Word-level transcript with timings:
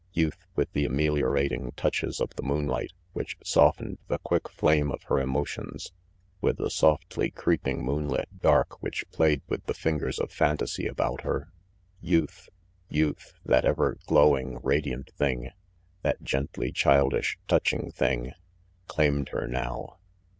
Youth, 0.13 0.47
with 0.55 0.73
the 0.73 0.83
ameliorating 0.85 1.73
touches 1.73 2.19
of 2.19 2.31
the 2.35 2.41
moonlight 2.41 2.91
which 3.13 3.37
softened 3.43 3.99
the 4.07 4.17
quick 4.17 4.49
flame 4.49 4.89
of 4.91 5.03
her 5.03 5.19
emotions, 5.19 5.91
with 6.41 6.57
the 6.57 6.71
softly 6.71 7.29
creeping 7.29 7.85
moonlit 7.85 8.27
dark 8.39 8.81
which 8.81 9.07
played 9.11 9.43
with 9.47 9.63
the 9.67 9.75
fingers 9.75 10.17
of 10.17 10.31
phantasy 10.31 10.87
about 10.87 11.21
her; 11.21 11.49
youth, 12.01 12.49
youth, 12.89 13.33
that 13.45 13.63
ever 13.63 13.99
glowing, 14.07 14.57
radiant 14.63 15.11
thing, 15.19 15.51
that 16.01 16.23
gently 16.23 16.71
childish, 16.71 17.37
touching 17.47 17.91
thing, 17.91 18.31
claimed 18.87 19.29
her 19.29 19.47
now. 19.47 19.97